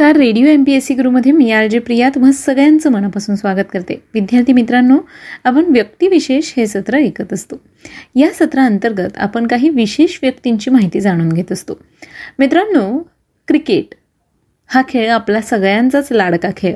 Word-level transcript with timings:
नमस्कार. 0.00 0.16
Radio 0.16 0.46
M 0.46 0.64
P 0.64 0.72
S 0.72 0.86
C 0.86 0.94
गुरुमध्ये 0.94 1.32
मी 1.32 1.50
R 1.50 1.66
J 1.66 1.78
Priya. 1.78 2.08
तुम्हा 2.08 2.32
सगळ्यांचं 2.32 2.90
मनापासून 2.90 3.36
स्वागत 3.36 3.64
करते. 3.72 4.02
विद्यार्थी 4.14 4.52
मित्रांनो 4.52 4.98
आपण 5.44 5.64
व्यक्तिविशेष 5.68 6.52
हे 6.56 6.66
सत्र 6.66 6.96
ऐकत 6.96 7.32
असतो. 7.32 7.56
या 8.14 8.28
सत्राअंतर्गत 8.30 9.16
आपण 9.16 9.46
काही 9.46 9.68
विशेष 9.68 10.18
व्यक्तींची 10.22 10.70
माहिती 10.70 11.00
जाणून 11.00 11.28
घेत 11.28 11.52
असतो. 11.52 11.78
मित्रांनो 12.38 12.98
क्रिकेट 13.48 13.94
हा 14.66 14.82
खेळ 14.88 15.10
आपला 15.10 15.40
सगळ्यांचाच 15.40 16.12
लाडका 16.12 16.50
खेळ. 16.56 16.74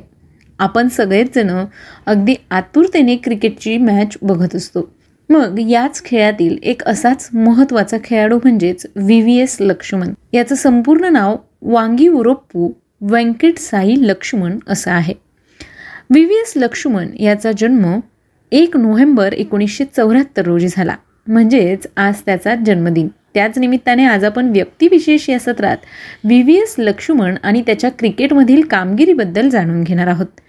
आपण 0.59 0.89
सगळेचजणं 0.89 1.67
अगदी 2.07 2.35
आतुरतेने 2.51 3.17
क्रिकेटची 3.17 3.77
मॅच 3.77 4.19
बघत 4.23 4.57
असतो. 4.57 4.93
मग 5.29 5.61
याच 5.69 6.05
खेळातील 6.05 6.59
एक 6.63 6.83
असाच 6.85 7.29
महत्त्वाचा 7.35 7.97
खेळाडू 8.05 8.37
म्हणजेच 8.37 8.87
व्ही 8.97 9.21
व्ही 9.23 9.41
एस 9.41 9.57
लक्ष्मण. 9.61 10.09
याचं 10.33 10.55
संपूर्ण 10.55 11.05
नाव 11.05 11.37
वांगी 11.63 12.09
उरोप्पू 12.09 12.71
व्यंकट 13.03 13.59
साई 13.59 13.95
लक्ष्मण 13.99 14.59
असं 14.69 14.91
आहे. 14.91 15.15
व्ही. 16.11 16.25
व्ही. 16.25 16.37
एस. 16.37 16.53
लक्ष्मण 16.57 17.09
याचा 17.21 17.51
जन्म 17.59 18.01
एक 18.53 18.77
नोव्हेंबर 18.77 19.33
एकोणीसशे 19.33 19.85
चौऱ्याहत्तर 19.85 20.43
रोजी 20.43 20.69
झाला. 20.69 20.95
म्हणजेच 21.27 21.87
आज 21.97 22.15
त्याचा 22.27 22.55
जन्मदिन. 22.67 23.09
त्याच 23.35 23.59
निमित्ताने 23.59 24.05
आज 24.05 24.25
आपण 24.25 24.49
व्यक्तिविशेष 24.49 25.31
या 25.31 25.39
सत्रात 25.39 25.77
व्ही. 26.25 26.43
व्ही. 26.43 26.63
एस. 26.63 26.75
लक्ष्मण 26.79 27.35
आणि 27.43 27.63
त्याच्या 27.63 27.91
क्रिकेटमधील 27.91 28.63
कामगिरीबद्दल 28.63 29.49
जाणून 29.49 29.83
घेणार 29.83 30.07
आहोत. 30.07 30.41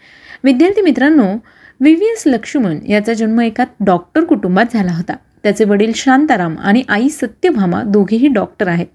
विद्यार्थी 0.44 0.82
मित्रांनो 0.82 1.32
व्ही. 1.80 1.96
व्ही. 1.96 2.08
एस. 2.08 2.24
लक्ष्मण 2.26 2.80
याचा 2.88 3.14
जन्म 3.14 3.40
एका 3.40 3.66
डॉक्टर 3.80 4.24
कुटुंबात 4.24 4.66
झाला 4.74 4.92
होता. 4.92 5.14
त्याचे 5.44 5.64
वडील 5.64 5.92
शांताराम 5.96 6.56
आणि 6.58 6.84
आई 6.90 7.10
सत्यभामा 7.10 7.84
दोघेही 7.84 8.28
डॉक्टर 8.28 8.68
आहेत. 8.68 8.88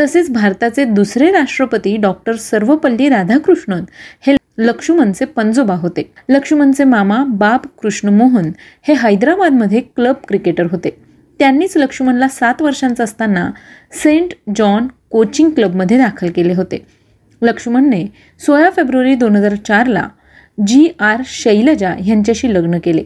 तसेच 0.00 0.30
भारताचे 0.30 0.84
दुसरे 0.84 1.30
राष्ट्रपती 1.32 1.96
डॉक्टर 1.96 2.36
सर्वपल्ली 2.36 3.08
राधाकृष्णन 3.08 3.84
हे 4.26 4.36
लक्ष्मणचे 4.58 5.24
पंजोबा 5.24 5.74
होते. 5.74 6.12
लक्ष्मणचे 6.28 6.84
मामा 6.84 7.24
बाब 7.24 7.66
कृष्ण 7.82 8.08
मोहन 8.08 8.50
हे 8.88 8.94
हैदराबादमध्ये 8.94 9.80
क्लब 9.80 10.14
क्रिकेटर 10.28 10.66
होते. 10.70 10.90
त्यांनीच 11.38 11.76
लक्ष्मणला 11.76 12.28
सात 12.28 12.62
वर्षांचा 12.62 13.04
असताना 13.04 13.50
सेंट 13.92 14.32
जॉन 14.56 14.86
कोचिंग 15.10 15.50
क्लबमध्ये 15.50 15.98
दाखल 15.98 16.30
केले 16.30 16.54
होते. 16.54 16.86
लक्ष्मणने 17.42 18.04
सोळा 18.46 18.70
फेब्रुवारी 18.70 19.14
दोन 19.14 19.36
हजार 19.36 19.54
चारला 19.54 20.08
जी 20.66 20.88
आर 21.00 21.22
शैलजा 21.26 21.94
यांच्याशी 22.06 22.54
लग्न 22.54 22.78
केले. 22.78 23.02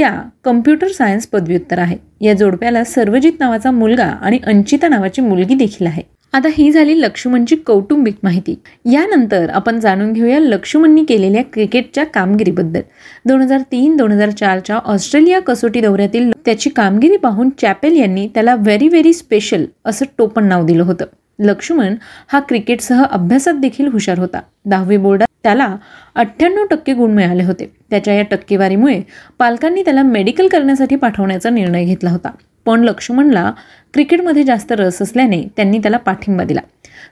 त्या 0.00 0.22
कम्प्युटर 0.44 0.88
सायन्स 0.88 1.26
पदव्युत्तर 1.26 1.78
आहे. 1.78 1.96
या 2.20 2.34
जोडप्याला 2.34 2.84
सर्वजित 2.84 3.32
नावाचा 3.40 3.70
मुलगा 3.70 4.04
आणि 4.04 4.38
अंचिता 4.46 4.88
नावाची 4.88 5.22
मुलगी 5.22 5.54
देखील 5.54 5.86
आहे. 5.86 6.02
आता 6.32 6.48
ही 6.52 6.70
झाली 6.70 7.00
लक्ष्मणची 7.00 7.56
कौटुंबिक 7.56 8.14
माहिती. 8.22 8.54
यानंतर 8.92 9.50
आपण 9.50 9.80
जाणून 9.80 10.12
घेऊया 10.12 10.38
लक्ष्मणनी 10.38 11.04
केलेल्या 11.04 11.42
क्रिकेटच्या 11.44 12.04
कामगिरीबद्दल. 12.04 12.80
दोन 13.24 13.40
हजार 13.40 13.60
तीन 13.72 13.96
दोन 13.96 14.12
हजार 14.12 14.30
चारच्या 14.30 14.76
ऑस्ट्रेलिया 14.76 15.40
कसोटी 15.40 15.80
दौऱ्यातील 15.80 16.30
त्याची 16.44 16.70
कामगिरी 16.70 17.16
पाहून 17.16 17.50
चॅपेल 17.62 17.96
यांनी 17.96 18.28
त्याला 18.34 18.54
व्हेरी 18.54 18.88
व्हेरी 18.88 19.12
स्पेशल 19.12 19.64
असं 19.84 20.06
टोपण 20.18 20.46
नाव 20.46 20.66
दिलं 20.66 20.82
होतं. 20.82 21.04
लक्ष्मण 21.40 21.94
हा 22.28 22.40
क्रिकेटसह 22.40 23.02
अभ्यासात 23.02 23.54
देखील 23.54 23.86
हुशार 23.86 24.18
होता. 24.18 24.40
दहावी 24.64 24.96
बोर्डात 24.96 25.26
त्याला 25.42 25.76
अठ्ठ्याण्णव 26.14 26.64
टक्के 26.70 26.92
गुण 26.92 27.10
मिळाले 27.10 27.44
होते. 27.44 27.72
त्याच्या 27.90 28.14
या 28.14 28.22
टक्केवारीमुळे 28.22 29.00
पालकांनी 29.38 29.82
त्याला 29.82 30.02
मेडिकल 30.02 30.48
करण्यासाठी 30.48 30.96
पाठवण्याचा 30.96 31.50
निर्णय 31.50 31.84
घेतला 31.84 32.10
होता. 32.10 32.30
पण 32.64 32.80
लक्ष्मणला 32.80 33.52
क्रिकेटमध्ये 33.94 34.42
जास्त 34.42 34.72
रस 34.72 35.02
असल्याने 35.02 35.42
त्यांनी 35.56 35.78
त्याला 35.78 35.96
पाठिंबा 35.96 36.44
दिला. 36.44 36.60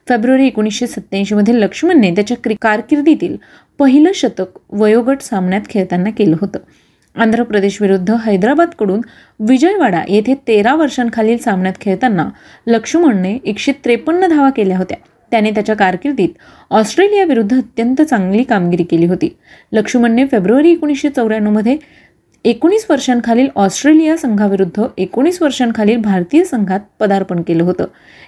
फेब्रुवारी 0.09 0.47
एकोणीसशे 0.47 0.87
सत्त्याऐंशीमध्ये 0.87 1.61
लक्ष्मणने 1.61 2.11
त्याच्या 2.11 2.37
क्रि 2.37 2.55
कारकिर्दीतील 2.61 3.37
पहिलं 3.79 4.11
शतक 4.15 4.59
वयोगट 4.71 5.21
सामन्यात 5.21 5.61
खेळताना 5.71 6.11
केलं 6.11 6.37
होतं. 6.41 6.59
आंध्र 7.19 7.43
प्रदेश 7.43 7.81
विरुद्ध 7.83 8.11
हैदराबादकडून 8.11 9.01
विजयवाडा 9.41 10.03
येथे 10.09 10.35
तेरा 10.49 10.75
वर्षांखालील 10.75 11.39
सामन्यात 11.39 11.75
खेळताना 11.81 12.29
लक्ष्मणने 12.67 13.39
एकशे 13.45 13.73
त्रेपन्न 13.73 14.27
धावा 14.27 14.51
केल्या 14.51 14.79
होत्या. 14.79 14.97
त्याने 15.31 15.51
त्याच्या 15.51 15.77
कारकिर्दीत 15.77 16.29
ऑस्ट्रेलियाविरुद्ध 16.71 17.57
अत्यंत 17.57 18.03
चांगली 18.03 18.43
कामगिरी 18.43 18.83
केली 18.83 19.07
होती. 19.07 19.37
लक्ष्मणने 19.73 20.27
फेब्रुवारी 20.27 20.73
एकोणीसशे 20.73 21.09
चौऱ्याण्णवमध्ये 21.09 21.77
एकोणीस 22.45 22.87
वर्षांखालील 22.91 23.49
ऑस्ट्रेलिया 23.57 24.17
संघाविरुद्ध 24.17 24.83
एकोणीस 24.99 25.43
वर्षांखालील 25.43 25.97
भारतीय 25.97 26.45
संघात 26.45 26.81
पदार्पण 27.01 27.43
केलं 27.43 27.65
होतं. 27.65 27.85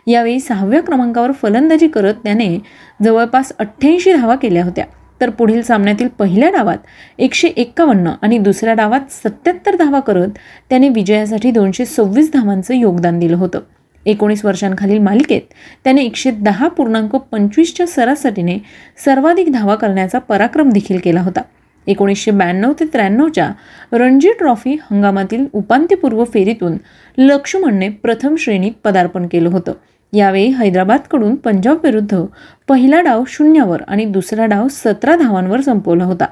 यावेळी 0.07 0.41
सहाव्या 0.41 0.83
क्रमांकावर 0.83 1.33
फलंदाजी 1.33 1.89
करत 1.89 2.15
त्याने 2.15 2.59
जवळपास 3.05 3.53
अठ्ठ्याऐंशी 3.59 4.13
धावा 4.13 4.35
केल्या 4.35 4.65
होत्या. 4.65 4.85
तर 5.21 5.31
पुढील 5.31 5.63
सामन्यातील 5.63 6.09
पहिल्या 6.09 6.51
डावात 6.51 6.79
एकशे 7.19 7.49
एक्कावन्न 7.49 8.13
आणि 8.23 8.39
दुसऱ्या 8.39 8.75
डावात 8.75 9.13
सत्याहत्तर 9.13 9.77
धावा 9.77 10.01
करत 10.01 10.29
त्याने 10.69 10.89
विजयासाठी 10.89 11.51
दोनशे 11.51 11.85
सव्वीस 11.85 12.33
धावांचं 12.33 12.75
योगदान 12.75 13.19
दिलं 13.19 13.37
होतं. 13.37 13.61
एकोणीस 14.07 14.45
वर्षांखालील 14.45 14.99
मालिकेत 14.99 15.41
त्याने 15.85 16.03
एकशे 16.03 16.31
दहा 16.31 16.69
पूर्णांक 16.69 17.17
पंचवीसच्या 17.17 17.87
सरासरीने 17.87 18.59
सर्वाधिक 19.05 19.53
धावा 19.53 19.75
करण्याचा 19.75 20.19
पराक्रम 20.19 20.71
देखील 20.71 20.99
केला 21.05 21.21
होता. 21.21 21.41
एकोणीसशे 21.87 22.31
ब्याण्णव 22.31 22.73
ते 22.81 22.85
त्र्याण्णवच्या 22.85 23.51
रणजी 23.93 24.33
ट्रॉफी 24.39 24.77
हंगामातील 24.91 25.47
उपांत्यपूर्व 25.53 26.25
फेरीतून 26.25 26.77
लक्ष्मणने 27.19 27.89
प्रथम 27.89 28.35
श्रेणीत 28.37 28.73
पदार्पण 28.85 29.27
केलं 29.27 29.49
होतं. 29.49 29.73
यावेळी 30.13 30.49
हैदराबादकडून 30.49 31.35
पंजाब 31.35 31.85
विरुद्ध 31.85 32.23
पहिला 32.69 33.01
डाव 33.01 33.25
शून्यावर 33.27 33.83
आणि 33.89 34.05
दुसरा 34.05 34.47
डाव 34.47 34.69
सतरा 34.71 35.17
धावांवर 35.17 35.61
संपवला 35.61 36.05
होता. 36.05 36.25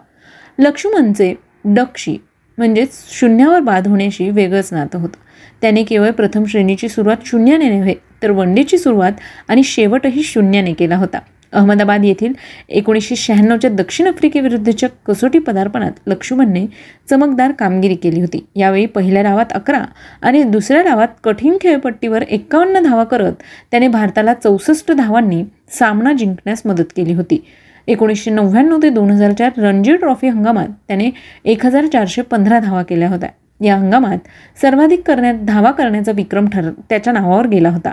लक्ष्मणचे 0.58 1.34
डक्षी 1.64 2.16
म्हणजेच 2.58 2.88
शून्यावर 3.10 3.60
बाद 3.60 3.88
होण्याशी 3.88 4.30
वेगळंच 4.30 4.68
नातं 4.72 4.98
होतं. 4.98 5.16
त्याने 5.60 5.82
केवळ 5.82 6.10
प्रथम 6.10 6.44
श्रेणीची 6.44 6.88
सुरुवात 6.88 7.16
शून्याने 7.26 7.68
नव्हे 7.68 7.94
तर 8.22 8.30
वनडेची 8.30 8.78
सुरुवात 8.78 9.12
आणि 9.48 9.62
शेवटही 9.62 10.22
शून्याने 10.22 10.72
केला 10.72 10.96
होता. 10.96 11.18
अहमदाबाद 11.52 12.04
येथील 12.04 12.32
एकोणीसशे 12.68 13.16
शहाण्णवच्या 13.16 13.70
दक्षिण 13.70 14.06
आफ्रिकेविरुद्धच्या 14.06 14.88
कसोटी 15.06 15.38
पदार्पणात 15.38 15.92
लक्ष्मणने 16.06 16.66
चमकदार 17.10 17.52
कामगिरी 17.52 17.94
केली 17.94 18.20
होती. 18.20 18.46
यावेळी 18.56 18.86
पहिल्या 18.86 19.22
डावात 19.22 19.52
अकरा 19.52 19.84
आणि 20.22 20.42
दुसऱ्या 20.42 20.82
डावात 20.82 21.08
कठीण 21.24 21.56
खेळपट्टीवर 21.60 22.22
एकावन्न 22.22 22.80
धावा 22.80 23.04
करत 23.04 23.32
त्याने 23.70 23.88
भारताला 23.88 24.34
चौसष्ट 24.34 24.92
धावांनी 24.92 25.42
सामना 25.70 26.12
जिंकण्यास 26.12 26.62
मदत 26.64 26.92
केली 26.96 27.12
होती. 27.12 27.44
एकोणीसशे 27.86 28.30
नव्याण्णव 28.30 28.78
ते 28.82 28.90
दोन 28.90 29.10
हजार 29.10 29.32
चार 29.32 29.50
रणजी 29.58 29.96
ट्रॉफी 29.96 30.28
हंगामात 30.28 30.68
त्याने 30.88 31.10
एक 31.44 31.66
हजार 31.66 31.86
चारशे 31.86 32.22
पंधरा 32.22 32.58
धावा 32.58 32.82
केल्या 32.82 33.08
होत्या. 33.08 33.28
या 33.64 33.76
हंगामात 33.76 34.18
सर्वाधिक 34.60 35.02
करण्यात 35.06 35.34
धावा 35.34 35.70
करण्याचा 35.70 36.12
विक्रम 36.12 36.46
ठर 36.48 36.70
त्याच्या 36.88 37.12
नावावर 37.12 37.46
गेला 37.46 37.70
होता. 37.70 37.92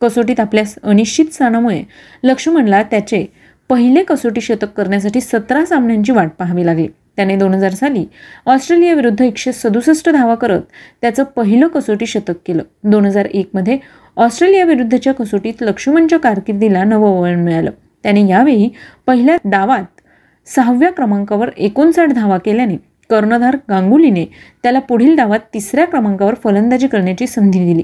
कसोटीत 0.00 0.40
आपल्या 0.40 0.64
अनिश्चित 0.82 1.32
स्थानामुळे 1.32 1.82
लक्ष्मणला 2.22 2.82
त्याचे 2.82 3.24
पहिले 3.68 4.02
कसोटी 4.02 4.40
शतक 4.40 4.72
करण्यासाठी 4.76 5.20
सतरा 5.20 5.64
सामन्यांची 5.64 6.12
वाट 6.12 6.30
पाहावी 6.38 6.66
लागली. 6.66 6.86
त्याने 7.16 7.36
दोन 7.36 7.54
हजार 7.54 7.70
साली 7.70 8.04
ऑस्ट्रेलियाविरुद्ध 8.46 9.20
एकशे 9.22 9.52
सदुसष्ट 9.52 10.08
धावा 10.08 10.34
करत 10.34 10.60
त्याचं 11.00 11.24
पहिलं 11.24 11.68
कसोटी 11.68 12.06
शतक 12.06 12.34
केलं. 12.46 12.62
दोन 12.84 13.04
हजार 13.04 13.24
एकमध्ये 13.24 13.78
ऑस्ट्रेलियाविरुद्धच्या 14.16 15.14
कसोटीत 15.14 15.62
लक्ष्मणच्या 15.62 16.18
कारकिर्दीला 16.18 16.84
नवं 16.84 17.20
वळण 17.20 17.40
मिळालं. 17.40 17.70
त्याने 18.02 18.26
यावेळी 18.28 18.68
पहिल्या 19.06 19.36
डावात 19.44 20.00
सहाव्या 20.46 20.90
क्रमांकावर 20.90 21.50
एकोणसाठ 21.56 22.08
धावा 22.08 22.38
केल्याने 22.38 22.76
कर्णधार 23.10 23.56
गांगुलीने 23.70 24.24
त्याला 24.62 24.78
पुढील 24.78 25.16
डावात 25.16 25.40
तिसऱ्या 25.54 25.84
क्रमांकावर 25.84 26.34
फलंदाजी 26.34 26.86
करण्याची 26.86 27.26
संधी 27.26 27.58
दिली. 27.58 27.82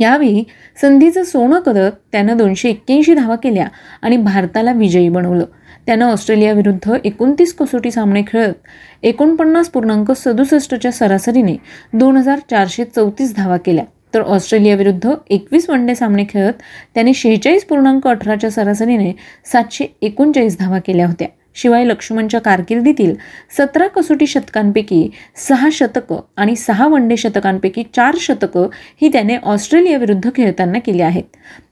यावेळी 0.00 0.44
संधीचं 0.80 1.22
सोनं 1.22 1.60
करत 1.60 1.92
त्यानं 2.12 2.36
दोनशे 2.36 2.70
एक्क्याऐंशी 2.70 3.14
धावा 3.14 3.36
केल्या 3.36 3.68
आणि 4.02 4.16
भारताला 4.16 4.72
विजयी 4.72 5.08
बनवलं. 5.08 5.44
त्यानं 5.86 6.04
ऑस्ट्रेलियाविरुद्ध 6.06 6.92
एकोणतीस 7.04 7.54
कसोटी 7.54 7.90
सामने 7.90 8.22
खेळत 8.22 8.54
एकोणपन्नास 9.02 9.68
पूर्णांक 9.68 10.12
सदुसष्टच्या 10.12 10.92
सरासरीने 10.92 11.56
दोन 11.92 12.16
हजार 12.16 12.38
चारशे 12.50 12.84
चौतीस 12.84 13.36
धावा 13.36 13.56
केल्या. 13.56 13.84
तर 14.14 14.20
ऑस्ट्रेलियाविरुद्ध 14.20 15.10
एकवीस 15.30 15.70
वनडे 15.70 15.94
सामने 15.94 16.24
खेळत 16.24 16.52
त्याने 16.94 17.14
शेहेचाळीस 17.14 17.64
पूर्णांक 17.64 18.06
अठराच्या 18.06 18.50
सरासरीने 18.50 19.12
सातशे 19.52 19.84
एकोणचाळीस 20.02 20.58
धावा 20.58 20.78
केल्या 20.78 21.06
होत्या. 21.06 21.28
शिवाय 21.54 21.84
लक्ष्मणच्या 21.84 22.40
कारकिर्दीतील 22.40 23.14
सतरा 23.58 23.86
कसोटी 23.86 24.26
शतकांपैकी 24.26 25.10
सहा 25.48 25.68
शतकं 25.72 26.20
आणि 26.36 26.56
सहा 26.56 26.86
वनडे 26.86 27.16
शतकांपैकी 27.16 27.82
चार 27.96 28.14
शतकं 28.20 28.68
ही 29.02 29.08
त्याने 29.08 29.36
ऑस्ट्रेलियाविरुद्ध 29.36 30.30
खेळताना 30.36 30.78
केली 30.78 31.02
आहेत. 31.02 31.22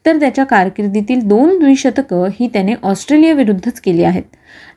तर 0.06 0.20
त्याच्या 0.20 0.44
कारकिर्दीतील 0.44 1.20
दोन 1.22 1.58
द्विशतकं 1.58 2.28
ही 2.40 2.46
त्याने 2.46 2.74
ऑस्ट्रेलियाविरुद्धच 2.82 3.80
केली 3.80 4.04
आहेत. 4.04 4.22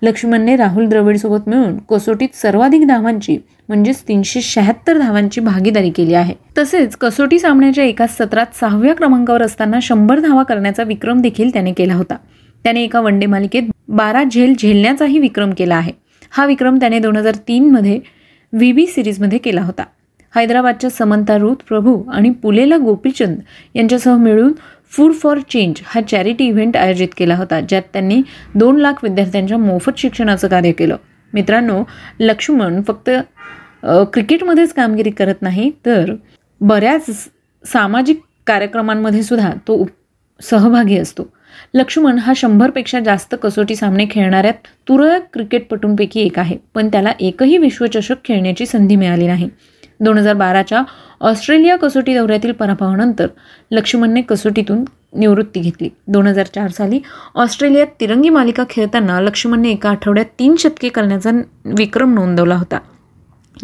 लक्ष्मणने 0.01 0.55
राहुल 0.55 0.87
द्रविडसोबत 0.87 1.49
मिळून 1.49 1.77
कसोटीत 1.77 2.29
सर्वाधिक 2.33 2.87
धावांची 2.87 3.37
म्हणजेच 3.67 4.03
तीनशे 4.07 4.41
शहात्तर 4.41 4.97
धावांची 4.97 5.41
भागीदारी 5.41 5.89
केली 5.89 6.13
आहे. 6.13 6.33
तसेच 6.57 6.95
कसोटी 6.95 7.39
सामन्याच्या 7.39 7.83
एका 7.83 8.07
सत्रात 8.07 8.45
सहाव्या 8.59 8.95
क्रमांकावर 8.95 9.41
असताना 9.41 9.79
शंभर 9.81 10.19
धावा 10.19 10.43
करण्याचा 10.43 10.83
विक्रम 10.83 11.21
देखील 11.21 11.49
त्याने 11.53 11.73
केला 11.73 11.93
होता. 11.93 12.15
त्याने 12.63 12.83
एका 12.83 12.99
वनडे 13.01 13.25
मालिकेत 13.25 13.69
बारा 13.89 14.23
झेल 14.23 14.53
झेलण्याचाही 14.59 15.19
विक्रम 15.19 15.51
केला 15.57 15.75
आहे. 15.75 15.91
हा 16.31 16.45
विक्रम 16.45 16.77
त्याने 16.79 16.99
दोन 16.99 17.17
हजार 17.17 17.35
तीनमध्ये 17.47 17.99
व्ही 18.53 18.71
बी 18.71 18.85
सिरीजमध्ये 18.87 19.37
केला 19.37 19.61
होता. 19.61 19.83
हैदराबादच्या 20.33 20.89
समंता 20.89 21.37
रुथ 21.37 21.63
प्रभू 21.67 22.01
आणि 22.13 22.29
पुलेला 22.43 22.77
गोपीचंद 22.77 23.39
यांच्यासह 23.75 24.15
मिळून 24.17 24.53
फूड 24.91 25.13
फॉर 25.13 25.39
चेंज 25.49 25.81
हा 25.85 26.01
चॅरिटी 26.01 26.45
इव्हेंट 26.47 26.77
आयोजित 26.77 27.07
केला 27.17 27.35
होता 27.35 27.59
ज्यात 27.59 27.81
त्यांनी 27.93 28.21
दोन 28.55 28.77
लाख 28.77 29.03
विद्यार्थ्यांच्या 29.03 29.57
मोफत 29.57 29.97
शिक्षणाचं 29.97 30.47
कार्य 30.47 30.71
केलं. 30.71 30.95
मित्रांनो 31.33 31.83
लक्ष्मण 32.19 32.81
फक्त 32.87 33.09
क्रिकेटमध्येच 34.13 34.73
कामगिरी 34.73 35.09
करत 35.09 35.41
नाही 35.41 35.69
तर 35.85 36.13
बऱ्याच 36.61 37.05
सामाजिक 37.65 38.19
कार्यक्रमांमध्ये 38.47 39.23
सुद्धा 39.23 39.51
तो 39.67 39.85
सहभागी 40.39 40.97
असतो. 40.97 41.23
लक्ष्मण 41.73 42.17
हा 42.17 42.33
शंभरपेक्षा 42.35 42.99
जास्त 42.99 43.35
कसोटी 43.43 43.75
सामने 43.75 44.05
खेळणाऱ्या 44.11 44.51
तुरळक 44.87 45.21
क्रिकेटपटूंपैकी 45.33 46.21
एक 46.21 46.39
आहे. 46.39 46.57
पण 46.73 46.87
त्याला 46.87 47.11
एकही 47.19 47.57
विश्वचषक 47.57 48.15
खेळण्याची 48.25 48.65
संधी 48.65 48.95
मिळाली 48.95 49.27
नाही. 49.27 49.49
दोन 49.99 50.17
हजार 50.17 50.33
बाराच्या 50.33 50.81
ऑस्ट्रेलिया 51.21 51.75
कसोटी 51.75 52.13
दौऱ्यातील 52.13 52.51
पराभवानंतर 52.51 53.27
लक्ष्मणने 53.71 54.21
कसोटीतून 54.21 54.83
निवृत्ती 55.13 55.59
घेतली. 55.59 55.89
दोन 56.07 56.27
हजार 56.27 56.45
चार 56.45 56.71
साली 56.71 56.99
ऑस्ट्रेलियात 57.35 57.87
तिरंगी 57.99 58.29
मालिका 58.29 58.63
खेळताना 58.69 59.21
लक्ष्मणने 59.21 59.71
एका 59.71 59.89
आठवड्यात 59.89 60.25
तीन 60.39 60.55
शतके 60.59 60.89
करण्याचा 60.89 61.31
विक्रम 61.65 62.13
नोंदवला 62.13 62.55
होता. 62.55 62.77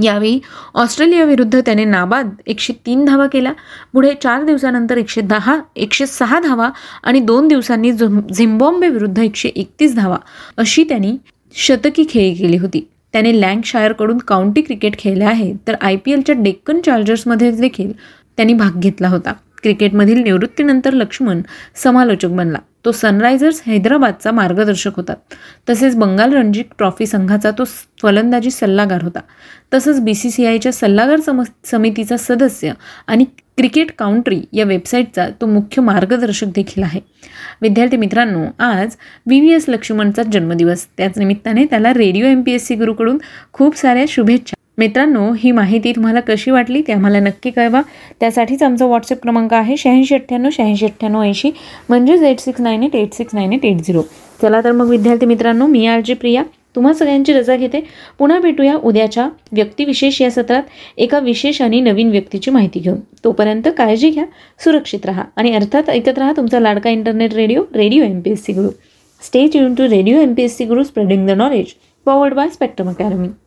यावेळी 0.04 0.40
ऑस्ट्रेलियाविरुद्ध 0.76 1.60
त्याने 1.60 1.86
नाबाद 1.86 2.34
एकशे 2.48 2.74
तीन 2.86 3.06
धावा 3.06 3.28
केला. 3.28 3.52
पुढे 3.94 4.14
चार 4.24 4.44
दिवसानंतर 4.44 4.98
एकशे 4.98 5.22
दहा 5.22 5.58
एकशे 5.76 6.06
सहा 6.06 6.40
धावा 6.40 6.70
आणि 7.04 7.20
दोन 7.20 7.48
दिवसांनी 7.48 7.92
झिम्बॉम्बे 7.92 8.88
विरुद्ध 8.88 9.20
एकशे 9.20 9.50
एकतीस 9.50 9.96
धावा 9.96 10.18
अशी 10.58 10.84
त्यांनी 10.84 11.16
शतकी 11.56 12.06
खेळी 12.10 12.34
केली 12.34 12.58
होती. 12.58 12.88
त्याने 13.14 13.40
लँकशायरकडून 13.42 14.18
काउंटी 14.18 14.62
क्रिकेट 14.62 14.98
खेळले 15.00 15.24
आहे. 15.24 15.54
तर 15.68 15.76
आय 15.82 15.96
पी 15.96 16.12
एलच्या 16.12 16.36
डेक्कन 16.40 16.80
चार्जर्समध्ये 16.86 17.52
देखील 17.52 17.92
त्यांनी 18.38 18.54
भाग 18.54 18.80
घेतला 18.80 19.08
होता. 19.08 19.34
क्रिकेटमधील 19.64 20.22
निवृत्तीनंतर 20.24 20.94
लक्ष्मण 20.94 21.42
समालोचक 21.76 22.30
बनला. 22.30 22.58
तो 22.86 22.92
सनरायझर्स 22.92 23.62
हैदराबादचा 23.66 24.32
मार्गदर्शक 24.32 24.96
होता. 24.96 25.14
तसेच 25.70 25.96
बंगाल 25.96 26.34
रणजी 26.34 26.62
ट्रॉफी 26.78 27.06
संघाचा 27.06 27.52
तो 27.52 27.64
फलंदाजी 28.02 28.52
सल्लागार 28.52 29.04
होता. 29.04 29.20
तसंच 29.74 30.00
बी 30.00 30.14
सी 30.14 30.30
सी 30.32 30.46
आयच्या 30.46 30.72
सल्लागार 30.74 31.20
सम 31.20 31.42
समितीचा 31.66 32.18
सदस्य 32.18 32.72
आणि 33.08 33.26
क्रिकेट 33.58 33.92
काउंट्री 33.98 34.42
या 34.54 34.66
वेबसाईटचा 34.66 35.28
तो 35.42 35.46
मुख्य 35.46 35.82
मार्गदर्शक 35.82 36.48
देखील 36.48 36.84
आहे. 36.84 37.00
विद्यार्थी 37.62 37.98
मित्रांनो 37.98 38.46
आज 38.60 38.96
व्ही 39.26 39.40
व्ही 39.40 39.54
एस 39.54 39.66
लक्ष्मणचा 39.68 40.24
जन्मदिवस. 40.24 40.88
त्याच 40.98 41.18
निमित्ताने 41.18 41.66
त्याला 41.66 41.94
radio 41.94 42.26
M 42.26 42.42
P 42.42 42.52
S 42.52 42.68
C 42.68 42.76
गुरुकडून 42.76 43.18
खूप 43.54 43.78
साऱ्या 43.78 44.06
शुभेच्छा. 44.08 44.56
मित्रांनो 44.80 45.32
ही 45.40 45.52
माहिती 45.52 45.92
तुम्हाला 45.92 46.20
कशी 46.28 46.52
वाटली 46.52 46.82
ते 46.88 46.94
आम्हाला 46.94 47.20
नक्की 47.20 47.50
कळवा. 47.50 47.82
त्यासाठीच 48.20 48.62
आमचा 48.64 48.86
व्हॉट्सअप 48.86 49.22
क्रमांक 49.22 49.54
आहे 49.54 49.76
शहाऐंशी 49.78 50.16
अठ्ठ्याण्णव 50.16 50.50
शहाऐंशी 50.54 50.86
अठ्ठ्याण्णव 50.86 51.22
ऐंशी 51.22 51.52
म्हणजेच 51.90 52.22
eight 52.24 52.40
six 52.40 52.62
nine 52.62 52.84
eight 52.84 52.96
eight 52.96 53.14
six 53.14 53.36
nine 53.36 53.54
eight 53.54 53.66
eight 53.66 53.78
zero 53.78 54.02
चला 54.42 54.62
तर 54.64 54.72
मग 54.72 54.90
विद्यार्थी 54.90 55.26
मित्रांनो 55.26 55.68
मी 55.68 55.86
आर 55.86 56.02
जे 56.06 56.14
प्रिया. 56.14 56.44
तुम्हा 56.76 56.94
सगळ्यांची 56.94 57.34
रजा 57.34 57.56
घेते. 57.56 57.80
पुन्हा 58.20 58.40
भेटूया 58.40 58.76
उद्याच्या 58.76 59.28
व्यक्तिविशेष 59.52 60.22
या 60.22 60.30
सत्रात. 60.32 60.64
एका 60.98 61.20
विशेष 61.20 61.62
आणि 61.62 61.82
नवीन 61.82 62.12
व्यक्तीची 62.12 62.52
माहिती 62.52 62.80
घेऊन. 62.80 63.00
तोपर्यंत 63.24 63.68
काळजी 63.78 64.10
घ्या 64.10 64.26
सुरक्षित 64.64 65.06
राहा 65.06 65.24
आणि 65.36 65.54
अर्थात 65.56 65.90
ऐकत 65.90 66.20
राहा 66.20 66.34
तुमचा 66.38 66.60
लाडका 66.60 66.90
internet 66.90 67.34
radio 67.34 67.64
radio 67.76 68.04
M 68.04 68.20
P 68.20 68.32
S 68.32 68.46
C 68.46 68.54
Guru 68.54 68.70
stay 69.22 69.48
tune 69.48 69.76
to 69.76 69.90
radio 69.90 70.22
M 70.22 70.34
P 70.34 70.44
S 70.44 70.58
C 70.58 70.66
Guru 70.66 70.84
spreading 70.84 71.28
the 71.28 71.38
knowledge 71.38 71.74
powered 72.06 72.34
by 72.34 72.50
Spectrum 72.50 72.90
Academy 72.90 73.30